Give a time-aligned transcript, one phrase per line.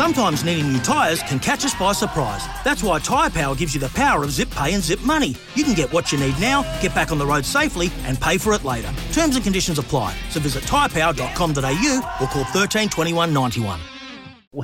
[0.00, 2.46] Sometimes needing new tyres can catch us by surprise.
[2.64, 5.36] That's why Tyre Power gives you the power of zip pay and zip money.
[5.54, 8.38] You can get what you need now, get back on the road safely, and pay
[8.38, 8.90] for it later.
[9.12, 10.16] Terms and conditions apply.
[10.30, 13.78] So visit tyrepower.com.au or call 13 21 91.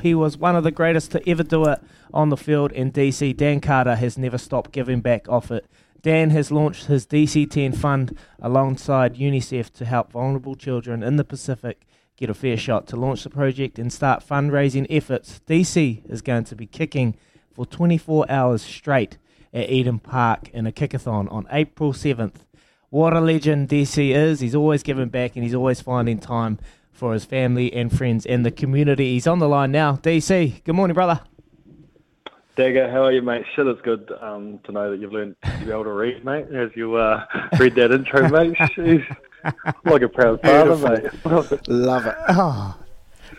[0.01, 3.37] He was one of the greatest to ever do it on the field in DC.
[3.37, 5.67] Dan Carter has never stopped giving back off it.
[6.01, 11.23] Dan has launched his DC 10 fund alongside UNICEF to help vulnerable children in the
[11.23, 11.85] Pacific
[12.17, 15.39] get a fair shot to launch the project and start fundraising efforts.
[15.47, 17.15] DC is going to be kicking
[17.53, 19.17] for 24 hours straight
[19.53, 22.37] at Eden Park in a kickathon on April 7th.
[22.89, 24.39] What a legend DC is.
[24.39, 26.57] He's always giving back and he's always finding time
[26.91, 29.13] for his family and friends and the community.
[29.13, 29.97] He's on the line now.
[29.97, 31.21] DC, good morning, brother.
[32.55, 33.45] Dagger, how are you, mate?
[33.55, 36.47] Shit, it's good um, to know that you've learned to be able to read, mate,
[36.51, 37.23] as you uh,
[37.59, 38.57] read that intro, mate.
[39.85, 41.25] Like a proud father, mate.
[41.67, 42.15] Love it.
[42.29, 42.77] Oh,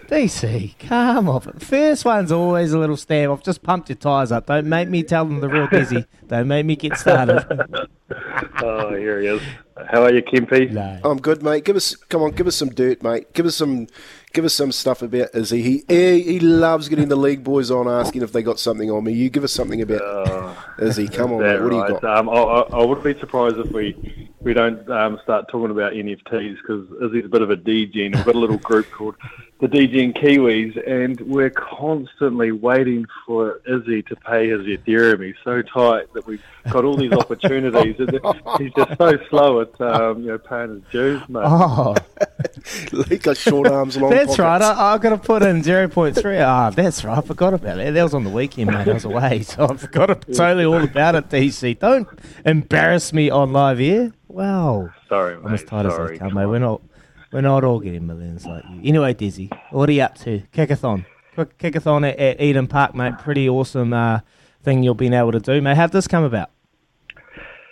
[0.08, 1.60] DC, come off it.
[1.60, 3.30] First one's always a little stab.
[3.30, 4.46] I've just pumped your tyres up.
[4.46, 6.06] Don't make me tell them the real dizzy.
[6.26, 7.44] Don't make me get started.
[8.62, 9.42] oh, here he is.
[9.86, 10.70] How are you, Kempy?
[10.70, 10.98] No.
[11.04, 11.64] I'm good, mate.
[11.64, 13.32] Give us, come on, give us some dirt, mate.
[13.32, 13.86] Give us some,
[14.32, 15.62] give us some stuff about Izzy.
[15.62, 19.04] He he, he loves getting the league boys on, asking if they got something on
[19.04, 19.12] me.
[19.12, 21.08] You give us something about Uh, Izzy.
[21.08, 21.62] Come on, that mate.
[21.62, 22.18] What do you got?
[22.18, 25.92] Um, I, I, I wouldn't be surprised if we we don't um, start talking about
[25.92, 28.14] NFTs because Izzy's a bit of a DGen.
[28.14, 29.16] We've got a little group called
[29.60, 35.26] the DGen Kiwis, and we're constantly waiting for Izzy to pay his Ethereum.
[35.26, 37.96] He's so tight that we've got all these opportunities.
[37.98, 38.20] and
[38.60, 41.42] He's just so slow at um, you know paying his dues, mate.
[41.44, 41.94] Oh,
[43.08, 44.38] he got short arms, long that's pockets.
[44.38, 44.62] right.
[44.62, 46.42] I, I've got to put in 0.3.
[46.44, 47.18] Ah, that's right.
[47.18, 47.92] I forgot about that.
[47.92, 48.88] That was on the weekend, mate.
[48.88, 51.78] I was away, so I forgot totally all about it, DC.
[51.78, 52.08] Don't
[52.44, 54.12] embarrass me on live air.
[54.28, 54.90] Wow.
[55.08, 55.68] Sorry, I'm as mate.
[55.68, 56.12] tight as Sorry.
[56.12, 56.46] they come, mate.
[56.46, 56.82] We're not,
[57.32, 58.80] we're not all getting millions like you.
[58.84, 60.42] Anyway, DC, what are you up to?
[60.52, 61.06] Kickathon.
[61.34, 63.18] Quick kickathon at, at Eden Park, mate.
[63.18, 64.20] Pretty awesome uh,
[64.62, 65.76] thing you've been able to do, mate.
[65.76, 66.50] How'd this come about?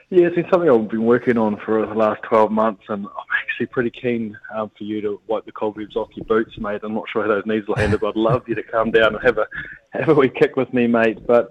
[0.08, 3.26] Yeah, it's been something I've been working on for the last 12 months, and I'm
[3.42, 6.82] actually pretty keen um, for you to wipe the cobwebs off your boots, mate.
[6.84, 9.16] I'm not sure how those knees will handle, but I'd love you to come down
[9.16, 9.48] and have a
[9.90, 11.26] have a wee kick with me, mate.
[11.26, 11.50] But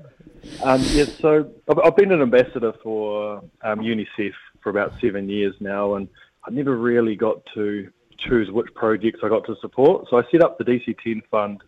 [0.64, 5.54] um, yeah, so I've, I've been an ambassador for um, UNICEF for about seven years
[5.60, 6.08] now, and
[6.48, 10.08] I never really got to choose which projects I got to support.
[10.10, 11.62] So I set up the DC10 Fund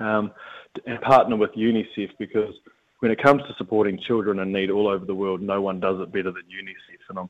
[0.00, 0.32] um,
[0.86, 2.52] and partner with UNICEF because
[3.04, 6.00] when it comes to supporting children in need all over the world, no one does
[6.00, 7.10] it better than UNICEF.
[7.10, 7.28] And I'm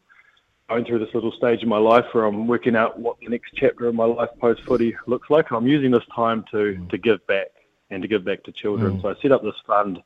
[0.68, 3.50] going through this little stage in my life where I'm working out what the next
[3.56, 5.50] chapter of my life post footy looks like.
[5.50, 7.48] I'm using this time to, to give back
[7.90, 9.00] and to give back to children.
[9.02, 9.98] So I set up this fund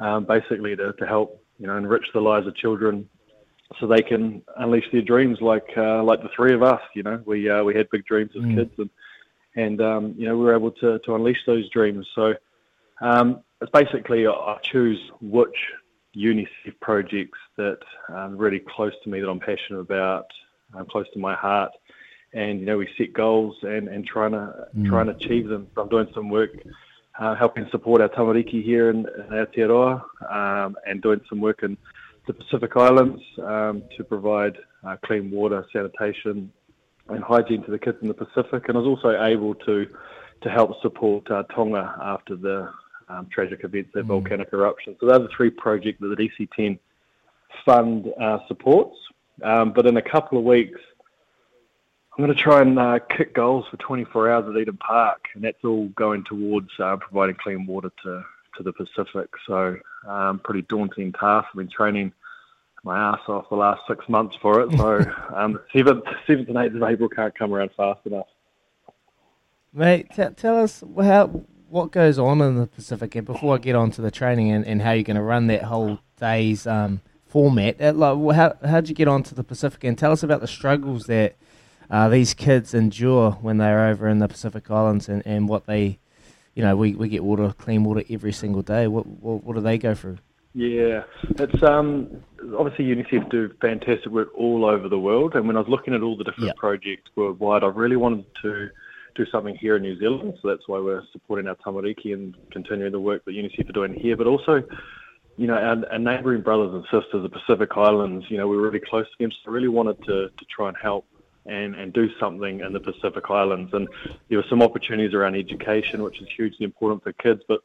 [0.00, 3.06] um, basically to, to help you know enrich the lives of children
[3.78, 6.80] so they can unleash their dreams like uh, like the three of us.
[6.94, 8.88] You know, we uh, we had big dreams as kids and
[9.54, 12.06] and um, you know we were able to to unleash those dreams.
[12.14, 12.32] So
[13.02, 15.56] um, it's basically I- choose which
[16.16, 17.78] UNICEF projects that
[18.08, 20.26] are really close to me that I'm passionate about,
[20.74, 21.72] um, close to my heart,
[22.32, 25.68] and you know we set goals and and trying to try and achieve them.
[25.74, 26.50] So I'm doing some work.
[27.18, 30.00] Uh, helping support our tamariki here in, in Aotearoa
[30.32, 31.76] um, and doing some work in
[32.28, 34.56] the Pacific Islands um, to provide
[34.86, 36.52] uh, clean water, sanitation,
[37.08, 38.68] and hygiene to the kids in the Pacific.
[38.68, 39.86] And I was also able to
[40.42, 42.70] to help support uh, Tonga after the
[43.08, 44.96] um, tragic events, that volcanic eruption.
[45.00, 46.78] So those are the three projects that the DC10
[47.64, 48.96] fund uh, supports.
[49.42, 50.80] Um, but in a couple of weeks,
[52.18, 55.44] I'm going to try and uh, kick goals for 24 hours at Eden Park, and
[55.44, 58.24] that's all going towards uh, providing clean water to,
[58.56, 59.28] to the Pacific.
[59.46, 59.76] So,
[60.06, 61.46] um, pretty daunting task.
[61.50, 62.12] I've been training
[62.82, 64.70] my ass off the last six months for it.
[64.76, 64.96] So,
[65.34, 68.26] um, 7th, 7th and 8th of April can't come around fast enough.
[69.72, 73.74] Mate, t- tell us how what goes on in the Pacific, and before I get
[73.74, 77.00] on to the training and, and how you're going to run that whole day's um,
[77.26, 80.48] format, uh, like, how how'd you get onto the Pacific, and tell us about the
[80.48, 81.36] struggles that
[81.90, 85.98] uh, these kids endure when they're over in the Pacific Islands, and, and what they,
[86.54, 88.86] you know, we, we get water, clean water every single day.
[88.86, 90.18] What what, what do they go through?
[90.54, 92.08] Yeah, it's um,
[92.58, 96.02] obviously UNICEF do fantastic work all over the world, and when I was looking at
[96.02, 98.70] all the different projects worldwide, I really wanted to
[99.18, 100.38] do something here in New Zealand.
[100.40, 103.94] So that's why we're supporting our tamariki and continuing the work that UNICEF are doing
[103.94, 104.62] here, but also,
[105.36, 108.26] you know, our, our neighbouring brothers and sisters, the Pacific Islands.
[108.28, 110.76] You know, we're really close to them, so I really wanted to to try and
[110.80, 111.04] help
[111.46, 113.72] and, and do something in the Pacific Islands.
[113.74, 113.88] And
[114.28, 117.42] there were some opportunities around education, which is hugely important for kids.
[117.48, 117.60] But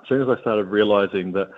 [0.00, 1.50] as soon as I started realizing that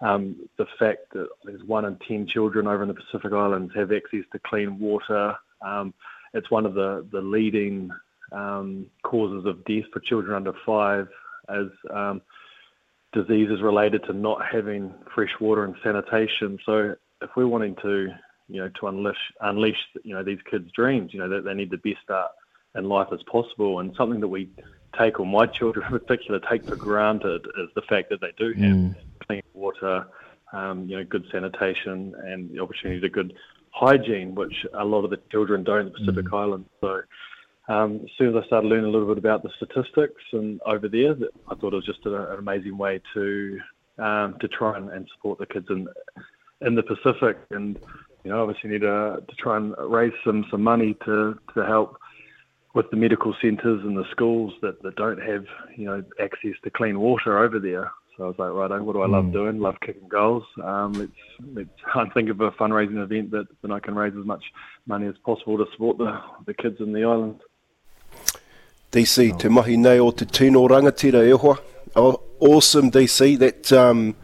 [0.00, 3.92] um, the fact that there's one in 10 children over in the Pacific Islands have
[3.92, 5.92] access to clean water, um,
[6.32, 7.90] it's one of the, the leading
[8.34, 11.08] um, causes of death for children under five
[11.48, 12.20] as um,
[13.12, 16.58] diseases related to not having fresh water and sanitation.
[16.66, 18.08] So if we're wanting to
[18.48, 21.12] you know, to unleash unleash you know these kids' dreams.
[21.12, 22.30] You know that they need the best start
[22.76, 24.50] in life as possible, and something that we
[24.98, 28.52] take, or my children in particular, take for granted is the fact that they do
[28.60, 28.94] have Mm.
[29.26, 30.06] clean water,
[30.52, 33.34] um, you know, good sanitation, and the opportunity to good
[33.70, 36.68] hygiene, which a lot of the children don't in the Pacific Islands.
[36.80, 37.02] So.
[37.68, 40.88] Um, as soon as I started learning a little bit about the statistics and over
[40.88, 41.14] there,
[41.48, 43.60] I thought it was just a, an amazing way to
[43.98, 45.88] um, to try and, and support the kids in
[46.60, 47.38] in the Pacific.
[47.50, 47.78] And
[48.24, 51.98] you know, obviously need to, to try and raise some, some money to, to help
[52.74, 55.44] with the medical centres and the schools that, that don't have,
[55.76, 57.92] you know, access to clean water over there.
[58.16, 59.58] So I was like, right, what do I love doing?
[59.58, 60.44] Love kicking goals.
[60.62, 61.10] Um, let's
[61.52, 64.44] let's try and think of a fundraising event that, that I can raise as much
[64.86, 67.40] money as possible to support the, the kids in the island.
[68.94, 71.58] DC, te mahi nei o te tino rangatira e hoa.
[71.96, 73.38] Oh, awesome, DC.
[73.38, 74.14] That, um,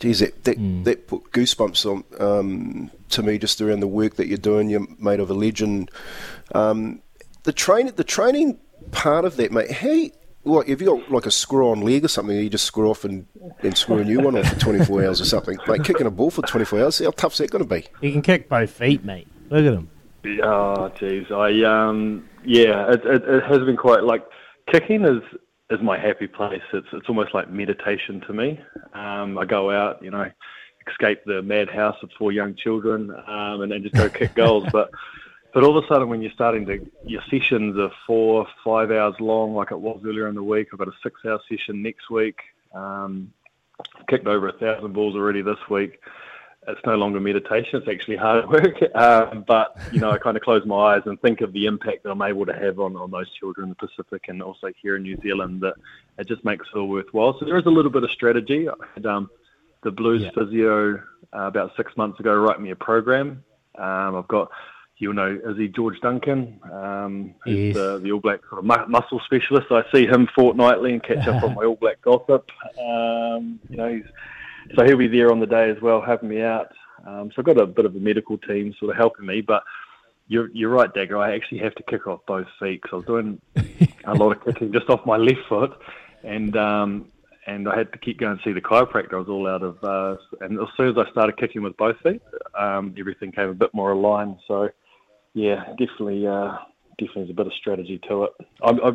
[0.00, 4.26] geez, that, that, that put goosebumps on um, to me just around the work that
[4.26, 4.70] you're doing.
[4.70, 5.92] You're made of a legend.
[6.52, 7.00] Um,
[7.44, 8.58] the train, the training
[8.90, 9.70] part of that, mate.
[9.70, 10.06] How,
[10.44, 12.36] like, have you got like a screw-on leg or something?
[12.36, 13.24] You just screw off and,
[13.62, 15.58] and screw a new one on for 24 hours or something.
[15.68, 16.98] Like kicking a ball for 24 hours.
[16.98, 17.86] How tough's that going to be?
[18.00, 19.28] You can kick both feet, mate.
[19.48, 19.90] Look at him.
[20.24, 21.30] Oh, jeez.
[21.30, 24.24] I um, yeah, it, it, it has been quite like
[24.70, 25.22] kicking is
[25.70, 26.62] is my happy place.
[26.72, 28.60] It's it's almost like meditation to me.
[28.94, 30.30] Um, I go out, you know,
[30.88, 34.66] escape the madhouse of four young children, um, and then just go kick goals.
[34.72, 34.90] But
[35.54, 39.14] but all of a sudden, when you're starting to your sessions are four, five hours
[39.20, 40.68] long, like it was earlier in the week.
[40.72, 42.38] I've got a six-hour session next week.
[42.74, 43.32] Um,
[44.08, 46.00] kicked over a thousand balls already this week.
[46.68, 48.74] It's no longer meditation; it's actually hard work.
[48.94, 52.02] Um, but you know, I kind of close my eyes and think of the impact
[52.04, 54.96] that I'm able to have on, on those children in the Pacific and also here
[54.96, 55.60] in New Zealand.
[55.62, 55.74] That
[56.18, 57.36] it just makes it all worthwhile.
[57.40, 58.68] So there is a little bit of strategy.
[58.68, 59.30] I had um,
[59.82, 60.30] the Blues Yeah.
[60.34, 60.96] physio
[61.34, 63.42] uh, about six months ago write me a program.
[63.76, 64.50] Um, I've got
[65.00, 67.74] you'll know Izzy George Duncan, um, who's Yes.
[67.76, 69.68] the, the All Black sort of mu- muscle specialist.
[69.70, 72.50] I see him fortnightly and catch up on my All Black gossip.
[72.82, 74.04] Um, you know, he's,
[74.74, 76.72] so he'll be there on the day as well, helping me out.
[77.06, 79.62] Um, so I've got a bit of a medical team sort of helping me, but
[80.26, 81.18] you're, you're right, Dagger.
[81.18, 83.40] I actually have to kick off both feet because I was doing
[84.04, 85.72] a lot of kicking just off my left foot,
[86.22, 87.10] and um,
[87.46, 89.14] and I had to keep going to see the chiropractor.
[89.14, 91.96] I was all out of, uh, and as soon as I started kicking with both
[92.02, 92.20] feet,
[92.58, 94.36] um, everything came a bit more aligned.
[94.46, 94.68] So
[95.32, 96.58] yeah, definitely, uh,
[96.98, 98.32] definitely a bit of strategy to it.
[98.62, 98.92] I, I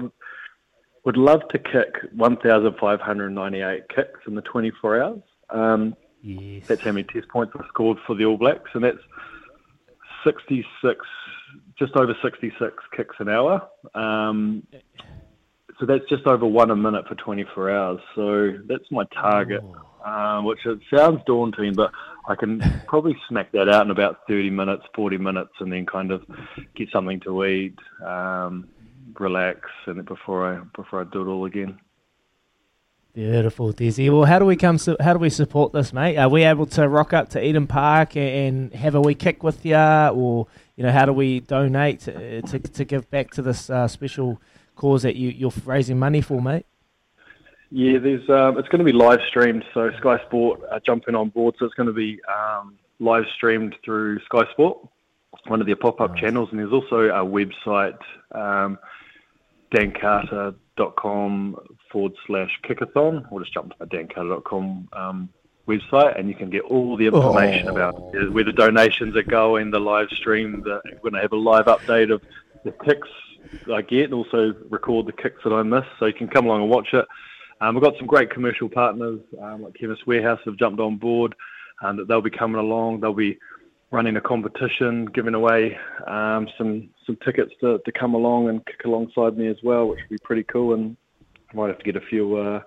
[1.04, 5.22] would love to kick 1,598 kicks in the 24 hours.
[5.54, 6.64] Um, Yes.
[6.68, 8.98] that's how many test points I scored for the All Blacks, and that's
[10.24, 11.06] 66,
[11.78, 13.68] just over 66 kicks an hour.
[13.94, 14.66] Um,
[15.80, 18.00] so that's just over one a minute for 24 hours.
[18.16, 19.62] So that's my target,
[20.06, 21.92] um, which it sounds daunting, but
[22.28, 26.12] I can probably smack that out in about 30 minutes, 40 minutes, and then kind
[26.12, 26.24] of
[26.76, 28.68] get something to eat, um,
[29.20, 31.80] relax, and then before I before I do it all again.
[33.14, 34.12] Beautiful, DC.
[34.12, 34.80] Well, how do we come?
[34.80, 36.18] Su- how do we support this, mate?
[36.18, 39.44] Are we able to rock up to Eden Park and, and have a wee kick
[39.44, 43.44] with you, or you know, how do we donate uh, to to give back to
[43.44, 44.42] this uh, special
[44.76, 46.66] cause that you you're raising money for, mate?
[47.70, 51.30] Yeah, there's um, it's going to be live streamed, so Sky Sport are jumping on
[51.30, 51.54] board.
[51.60, 54.78] So it's going to be um, live streamed through Sky Sport.
[55.48, 56.20] one of their pop-up nice.
[56.20, 57.98] channels, and there's also a website,
[58.32, 58.80] um,
[59.74, 61.58] dancarter.com
[61.92, 65.30] forward slash kickathon, or just jump to my dancarter.com um,
[65.68, 67.72] website, and you can get all the information oh.
[67.72, 71.38] about where the donations are going, the live stream, the, we're going to have a
[71.38, 72.22] live update of
[72.64, 73.08] the kicks
[73.72, 76.62] I get, and also record the kicks that I miss, so you can come along
[76.62, 77.06] and watch it.
[77.62, 81.36] Um, we've got some great commercial partners um, like Chemist Warehouse have jumped on board,
[81.82, 83.00] and um, they'll be coming along.
[83.00, 83.38] They'll be
[83.94, 88.82] running a competition, giving away um, some some tickets to, to come along and kick
[88.86, 90.74] alongside me as well, which would be pretty cool.
[90.74, 90.98] And
[91.52, 92.62] I might have to get a few uh,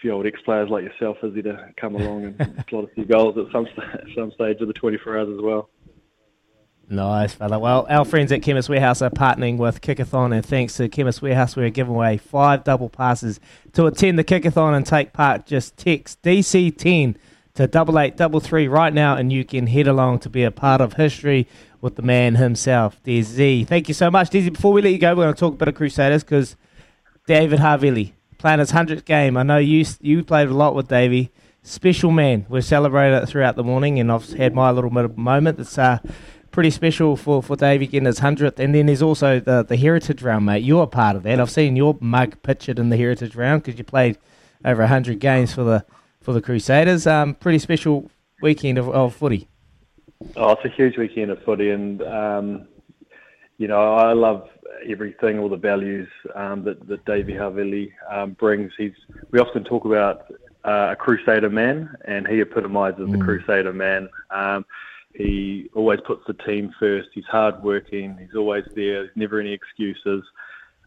[0.00, 3.36] few old ex players like yourself, Izzy, to come along and slot a few goals
[3.36, 3.66] at some
[4.14, 5.68] some stage of the 24 hours as well.
[6.88, 7.58] Nice, fella.
[7.58, 11.56] Well, our friends at Chemist Warehouse are partnering with Kickathon, and thanks to Chemist Warehouse,
[11.56, 13.40] we're giving away five double passes
[13.72, 15.46] to attend the Kickathon and take part.
[15.46, 17.16] Just text DC10
[17.54, 20.50] to double eight double three right now, and you can head along to be a
[20.50, 21.46] part of history
[21.80, 23.66] with the man himself, DC.
[23.66, 24.52] Thank you so much, DC.
[24.52, 26.56] Before we let you go, we're going to talk a bit of Crusaders because
[27.26, 29.36] David Havili playing his hundredth game.
[29.36, 31.30] I know you you played a lot with Davey.
[31.64, 32.44] Special man.
[32.48, 35.58] We celebrated it throughout the morning, and I've had my little moment.
[35.58, 35.98] That's uh,
[36.50, 38.58] pretty special for, for Davey getting his hundredth.
[38.58, 40.64] And then there's also the the heritage round, mate.
[40.64, 41.38] You're a part of that.
[41.38, 44.18] I've seen your mug pictured in the heritage round because you played
[44.64, 45.84] over hundred games for the
[46.22, 47.06] for the Crusaders.
[47.06, 48.10] Um, pretty special
[48.40, 49.48] weekend of, of footy.
[50.36, 52.68] Oh, it's a huge weekend of footy, and um,
[53.58, 54.48] you know I love
[54.88, 58.72] everything, all the values um, that that Davey Havili um, brings.
[58.78, 58.92] He's
[59.30, 60.32] we often talk about
[60.64, 63.12] uh, a Crusader man, and he epitomises mm.
[63.12, 64.08] the Crusader man.
[64.30, 64.64] Um,
[65.14, 67.10] he always puts the team first.
[67.12, 68.16] He's hardworking.
[68.18, 69.04] He's always there.
[69.04, 70.24] There's never any excuses.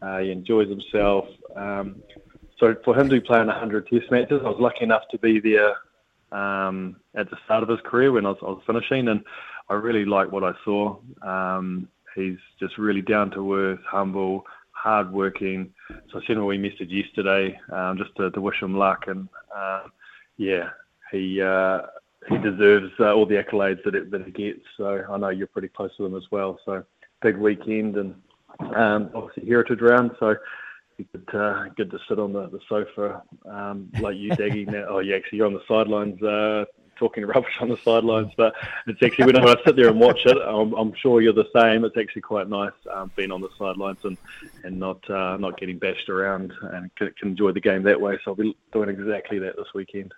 [0.01, 1.25] Uh, he enjoys himself.
[1.55, 2.01] Um,
[2.59, 5.39] so for him to be playing 100 Test matches, I was lucky enough to be
[5.39, 5.75] there
[6.31, 9.23] um, at the start of his career when I was, I was finishing, and
[9.69, 10.97] I really like what I saw.
[11.21, 15.73] Um, he's just really down to earth, humble, hardworking.
[15.89, 19.05] So I sent him a wee message yesterday um, just to, to, wish him luck,
[19.07, 19.83] and uh,
[20.37, 20.69] yeah,
[21.11, 21.81] he uh,
[22.29, 24.61] he deserves uh, all the accolades that it, that he gets.
[24.77, 26.59] So I know you're pretty close to him as well.
[26.65, 26.83] So
[27.21, 28.15] big weekend and
[28.75, 30.11] um, obviously heritage round.
[30.19, 30.35] So
[30.97, 34.67] good, uh, good to sit on the, the sofa um, like you, Daggy.
[34.71, 38.53] now, oh, yeah, actually, you're on the sidelines uh, talking rubbish on the sidelines, but
[38.87, 41.83] it's actually when I sit there and watch it, I'm, I'm sure you're the same.
[41.83, 44.17] It's actually quite nice um, being on the sidelines and
[44.63, 48.17] and not uh, not getting bashed around and can, can enjoy the game that way.
[48.23, 50.13] So I'll be doing exactly that this weekend.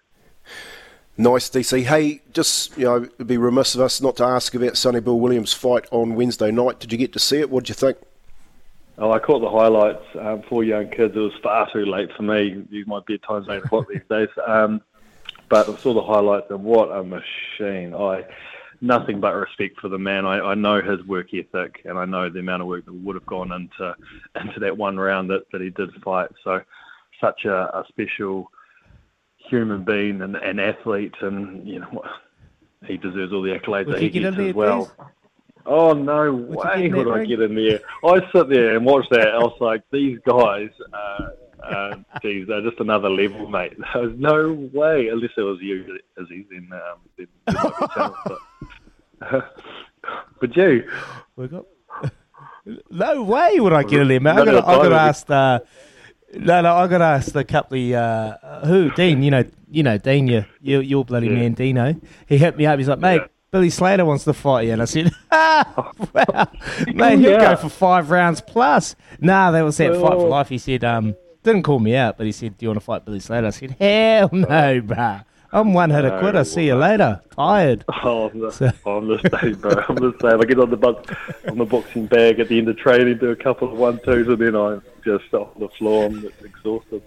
[1.19, 1.83] Nice, DC.
[1.83, 5.19] Hey, just, you know, it'd be remiss of us not to ask about Sonny Bill
[5.19, 6.79] Williams' fight on Wednesday night.
[6.79, 7.49] Did you get to see it?
[7.49, 7.97] What did you think?
[8.99, 11.15] Oh, I caught the highlights um, for young kids.
[11.15, 12.63] It was far too late for me.
[12.87, 14.29] My bedtime's eight o'clock these days.
[14.45, 14.81] Um,
[15.49, 17.93] but I saw the highlights and what a machine!
[17.93, 18.25] I
[18.81, 20.25] nothing but respect for the man.
[20.25, 23.15] I, I know his work ethic and I know the amount of work that would
[23.15, 23.95] have gone into
[24.39, 26.29] into that one round that, that he did fight.
[26.43, 26.61] So
[27.21, 28.51] such a, a special
[29.37, 32.03] human being and an athlete, and you know
[32.85, 34.91] he deserves all the accolades would that he gets as well.
[35.67, 37.81] Oh no would way would I get in there.
[38.03, 39.27] I sit there and watch that.
[39.27, 41.27] I was like, these guys, uh,
[41.61, 43.73] uh, geez, they're just another level, mate.
[43.93, 48.15] There's no way, unless it was you, Izzy, then um, there, there might be chance.
[49.19, 49.53] But,
[50.39, 50.89] but you,
[51.35, 51.65] we got.
[52.89, 54.39] No way would I get in there, man.
[54.39, 55.29] I'm gonna, I'm gonna ask.
[55.29, 55.59] Uh,
[56.33, 59.23] no, no, I got asked a couple of uh, who Dean.
[59.23, 60.27] You know, you know Dean.
[60.27, 61.33] You, you, your bloody yeah.
[61.33, 61.95] man, Dino.
[62.27, 62.77] He hit me up.
[62.77, 63.27] He's like, mate, yeah.
[63.51, 66.47] Billy Slater wants to fight you, and I said, ah, wow,
[66.93, 68.95] mate, he'll go for five rounds plus.
[69.19, 70.49] Nah, that was that fight for life.
[70.49, 73.05] He said, um, didn't call me out, but he said, do you want to fight
[73.05, 73.47] Billy Slater?
[73.47, 75.23] I said, hell no, bruh.
[75.53, 76.43] I'm one hit no, quitter.
[76.43, 77.21] See you later.
[77.35, 77.85] Tired.
[78.03, 78.71] Oh, I'm the, so.
[78.85, 79.71] I'm the same, bro.
[79.87, 80.41] I'm the same.
[80.41, 81.05] I get on the bus,
[81.47, 84.27] on the boxing bag at the end of training, do a couple of one twos,
[84.27, 86.05] and then I just off the floor.
[86.07, 87.01] I'm exhausted.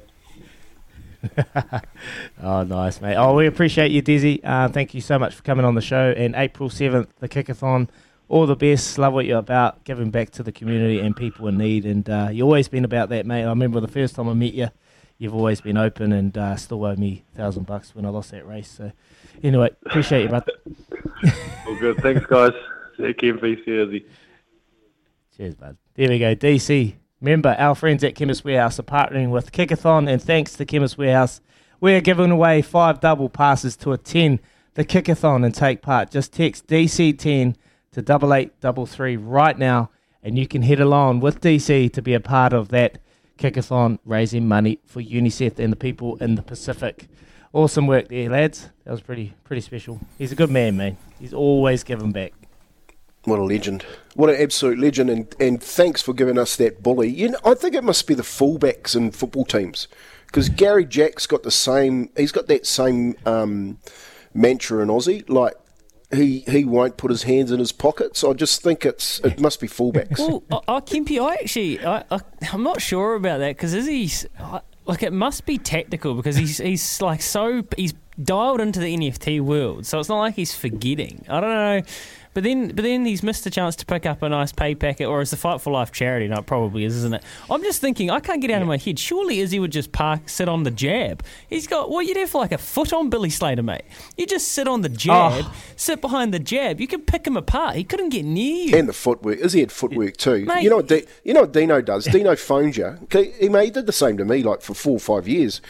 [2.42, 3.16] oh, nice, mate.
[3.16, 4.42] Oh, we appreciate you, Dizzy.
[4.42, 6.14] Uh, thank you so much for coming on the show.
[6.16, 7.88] And April 7th, the Kickathon.
[8.28, 8.96] All the best.
[8.96, 11.84] Love what you're about, giving back to the community and people in need.
[11.84, 13.44] And uh, you've always been about that, mate.
[13.44, 14.68] I remember the first time I met you,
[15.18, 18.30] you've always been open and uh, still owe me a thousand bucks when I lost
[18.30, 18.68] that race.
[18.68, 18.92] So,
[19.42, 20.52] anyway, appreciate you, brother.
[21.66, 21.96] All good.
[21.98, 22.52] Thanks, guys.
[22.96, 24.04] Take care, DC
[25.36, 25.76] Cheers, bud.
[25.94, 26.34] There we go.
[26.36, 26.99] DC.
[27.20, 31.42] Remember, our friends at Chemist Warehouse are partnering with Kickathon, and thanks to Chemist Warehouse,
[31.78, 34.40] we're giving away five double passes to attend
[34.74, 36.10] the Kickathon and take part.
[36.10, 37.56] Just text DC10
[37.92, 39.90] to double eight double three right now,
[40.22, 42.98] and you can head along with DC to be a part of that
[43.38, 47.06] Kickathon, raising money for UNICEF and the people in the Pacific.
[47.52, 48.70] Awesome work there, lads.
[48.84, 50.00] That was pretty pretty special.
[50.16, 50.96] He's a good man, man.
[51.18, 52.32] He's always giving back.
[53.24, 53.84] What a legend.
[54.14, 55.10] What an absolute legend.
[55.10, 57.08] And, and thanks for giving us that bully.
[57.08, 59.88] You know, I think it must be the fullbacks in football teams.
[60.26, 63.78] Because Garry Jack's got the same, he's got that same um,
[64.32, 65.28] mantra in Aussie.
[65.28, 65.54] Like,
[66.12, 68.24] he, he won't put his hands in his pockets.
[68.24, 70.18] I just think it's it must be fullbacks.
[70.18, 72.20] Well, I, I, Kempy, I actually, I, I,
[72.52, 74.10] am not sure about that because is he,
[74.86, 79.40] like, it must be tactical because he's, he's like so, he's dialed into the NFT
[79.40, 79.86] world.
[79.86, 81.26] So it's not like he's forgetting.
[81.28, 81.82] I don't know.
[82.32, 85.06] But then, but then he's missed a chance to pick up a nice pay packet,
[85.06, 86.28] or it's the Fight for Life charity.
[86.28, 87.24] No, it probably is, isn't it?
[87.50, 88.62] I'm just thinking, I can't get out yeah.
[88.62, 88.98] of my head.
[88.98, 91.24] Surely Izzy would just park, sit on the jab.
[91.48, 93.82] He's got well, you'd have like a foot on Billy Slater, mate.
[94.16, 95.54] You just sit on the jab, oh.
[95.76, 96.80] sit behind the jab.
[96.80, 97.74] You can pick him apart.
[97.74, 98.76] He couldn't get near you.
[98.76, 99.38] And the footwork.
[99.38, 100.44] Izzy had footwork too.
[100.44, 100.88] Mate, you know what?
[100.88, 102.04] D- you know what Dino does?
[102.04, 102.96] Dino phones you.
[103.10, 105.60] He, he did the same to me, like for four or five years.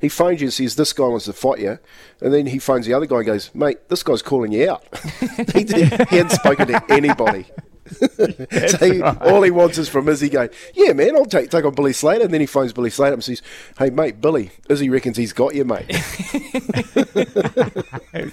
[0.00, 1.78] He phones you and says, This guy wants to fight you.
[2.20, 4.82] And then he phones the other guy and goes, Mate, this guy's calling you out.
[5.54, 7.46] he, did, he hadn't spoken to anybody.
[7.90, 9.20] so he, right.
[9.22, 12.24] all he wants is from Izzy going, yeah, man, I'll take take on Billy Slater.
[12.24, 13.42] And then he phones Billy Slater and says,
[13.78, 15.88] hey, mate, Billy, Izzy reckons he's got you, mate.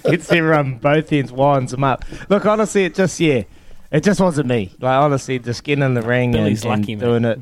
[0.04, 2.04] Gets everyone both ends, winds them up.
[2.28, 3.42] Look, honestly, it just, yeah,
[3.90, 4.74] it just wasn't me.
[4.80, 7.40] Like, honestly, just getting in the ring Billy's and, lucky, and doing it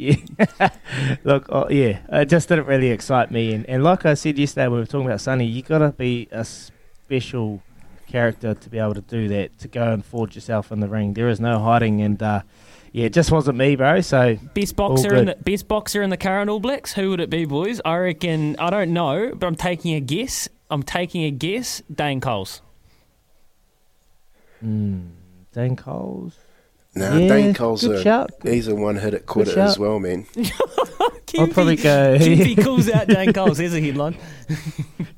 [0.00, 0.68] yeah.
[1.24, 3.52] Look, oh, yeah, it just didn't really excite me.
[3.52, 5.90] And, and like I said yesterday when we were talking about Sonny, you got to
[5.90, 7.62] be a special
[8.08, 11.14] character to be able to do that, to go and forge yourself in the ring.
[11.14, 12.42] There is no hiding, and uh,
[12.92, 14.00] yeah, it just wasn't me, bro.
[14.00, 16.94] So best boxer in the best boxer in the current All Blacks.
[16.94, 17.80] Who would it be, boys?
[17.84, 20.48] I reckon I don't know, but I'm taking a guess.
[20.70, 21.82] I'm taking a guess.
[21.92, 22.62] Dane Coles.
[24.64, 25.10] Mm,
[25.52, 26.36] Dane Coles.
[26.94, 28.30] No, yeah, Dane Cole's a shout.
[28.42, 30.26] he's a one hit quitter as well, man.
[31.38, 32.18] I'll probably go.
[32.40, 33.58] He calls out Dane Coles.
[33.58, 34.16] Here's a headline.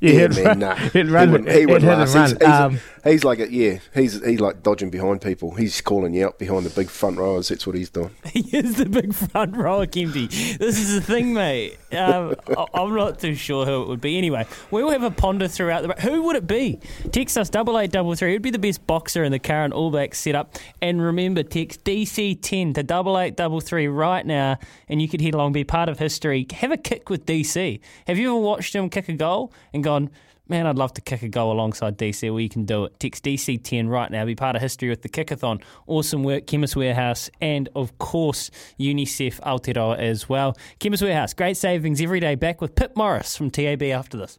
[0.00, 0.74] yeah, yeah man, nah.
[0.74, 1.28] He'd run.
[1.28, 2.14] He wouldn't, he wouldn't last.
[2.14, 5.56] He's, he's, um, He's like, a, yeah, he's he's like dodging behind people.
[5.56, 7.48] He's calling you out behind the big front rowers.
[7.48, 8.10] That's what he's doing.
[8.26, 10.28] he is the big front rower, Kempy.
[10.58, 11.78] This is the thing, mate.
[11.90, 12.36] Um,
[12.74, 14.18] I'm not too sure who it would be.
[14.18, 16.00] Anyway, we'll have a ponder throughout the.
[16.00, 16.78] Who would it be?
[17.10, 18.32] Text us double eight double three.
[18.32, 20.56] It'd be the best boxer in the current All Blacks setup.
[20.80, 25.20] And remember, text DC ten to double eight double three right now, and you could
[25.20, 26.46] head along, be part of history.
[26.52, 27.80] Have a kick with DC.
[28.06, 30.10] Have you ever watched him kick a goal and gone?
[30.48, 32.28] Man, I'd love to kick a goal alongside DC.
[32.28, 32.98] Well, you can do it.
[32.98, 34.24] Text DC10 right now.
[34.24, 35.62] Be part of history with the Kickathon.
[35.86, 40.56] Awesome work, Chemist Warehouse, and of course, UNICEF Aotearoa as well.
[40.80, 42.34] Chemist Warehouse, great savings every day.
[42.34, 44.38] Back with Pip Morris from TAB after this.